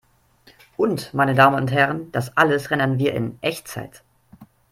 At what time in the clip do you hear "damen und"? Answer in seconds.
1.35-1.71